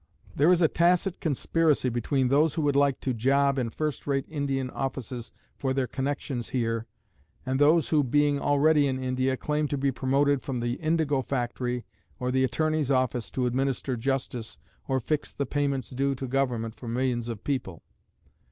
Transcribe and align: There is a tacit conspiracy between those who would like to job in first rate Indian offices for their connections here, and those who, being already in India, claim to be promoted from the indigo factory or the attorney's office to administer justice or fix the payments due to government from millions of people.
There 0.35 0.51
is 0.51 0.63
a 0.63 0.67
tacit 0.67 1.19
conspiracy 1.19 1.87
between 1.87 2.27
those 2.29 2.55
who 2.55 2.63
would 2.63 2.75
like 2.75 2.99
to 3.01 3.13
job 3.13 3.59
in 3.59 3.69
first 3.69 4.07
rate 4.07 4.25
Indian 4.27 4.71
offices 4.71 5.31
for 5.59 5.75
their 5.75 5.85
connections 5.85 6.49
here, 6.49 6.87
and 7.45 7.59
those 7.59 7.89
who, 7.89 8.03
being 8.03 8.39
already 8.39 8.87
in 8.87 8.97
India, 8.97 9.37
claim 9.37 9.67
to 9.67 9.77
be 9.77 9.91
promoted 9.91 10.41
from 10.41 10.57
the 10.57 10.73
indigo 10.81 11.21
factory 11.21 11.85
or 12.19 12.31
the 12.31 12.43
attorney's 12.43 12.89
office 12.89 13.29
to 13.29 13.45
administer 13.45 13.95
justice 13.95 14.57
or 14.87 14.99
fix 14.99 15.33
the 15.33 15.45
payments 15.45 15.91
due 15.91 16.15
to 16.15 16.27
government 16.27 16.73
from 16.73 16.93
millions 16.95 17.29
of 17.29 17.43
people. 17.43 17.83